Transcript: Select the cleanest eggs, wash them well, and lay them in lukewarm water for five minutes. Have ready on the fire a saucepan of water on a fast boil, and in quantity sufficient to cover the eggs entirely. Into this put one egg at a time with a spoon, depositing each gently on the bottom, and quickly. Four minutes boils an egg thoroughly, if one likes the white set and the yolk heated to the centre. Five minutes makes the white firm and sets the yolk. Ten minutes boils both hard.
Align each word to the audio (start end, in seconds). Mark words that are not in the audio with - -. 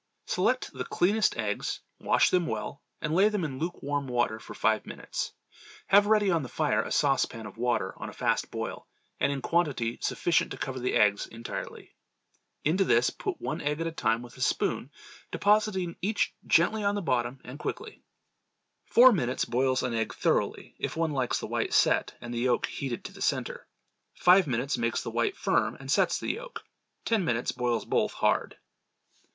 Select 0.25 0.71
the 0.73 0.83
cleanest 0.83 1.37
eggs, 1.37 1.81
wash 1.99 2.31
them 2.31 2.47
well, 2.47 2.81
and 3.01 3.13
lay 3.13 3.29
them 3.29 3.43
in 3.43 3.59
lukewarm 3.59 4.07
water 4.07 4.39
for 4.39 4.55
five 4.55 4.83
minutes. 4.87 5.31
Have 5.89 6.07
ready 6.07 6.31
on 6.31 6.41
the 6.41 6.49
fire 6.49 6.81
a 6.81 6.91
saucepan 6.91 7.45
of 7.45 7.55
water 7.59 7.93
on 7.97 8.09
a 8.09 8.13
fast 8.13 8.49
boil, 8.49 8.87
and 9.19 9.31
in 9.31 9.43
quantity 9.43 9.99
sufficient 10.01 10.49
to 10.49 10.57
cover 10.57 10.79
the 10.79 10.95
eggs 10.95 11.27
entirely. 11.27 11.93
Into 12.63 12.83
this 12.83 13.11
put 13.11 13.39
one 13.39 13.61
egg 13.61 13.79
at 13.79 13.85
a 13.85 13.91
time 13.91 14.23
with 14.23 14.35
a 14.37 14.41
spoon, 14.41 14.89
depositing 15.31 15.95
each 16.01 16.33
gently 16.47 16.83
on 16.83 16.95
the 16.95 17.01
bottom, 17.03 17.39
and 17.43 17.59
quickly. 17.59 18.01
Four 18.87 19.11
minutes 19.11 19.45
boils 19.45 19.83
an 19.83 19.93
egg 19.93 20.15
thoroughly, 20.15 20.75
if 20.79 20.97
one 20.97 21.11
likes 21.11 21.39
the 21.39 21.45
white 21.45 21.75
set 21.75 22.17
and 22.19 22.33
the 22.33 22.39
yolk 22.39 22.65
heated 22.65 23.05
to 23.05 23.13
the 23.13 23.21
centre. 23.21 23.67
Five 24.15 24.47
minutes 24.47 24.79
makes 24.79 25.03
the 25.03 25.11
white 25.11 25.37
firm 25.37 25.77
and 25.79 25.91
sets 25.91 26.19
the 26.19 26.31
yolk. 26.33 26.63
Ten 27.05 27.23
minutes 27.23 27.51
boils 27.51 27.85
both 27.85 28.13
hard. 28.13 28.57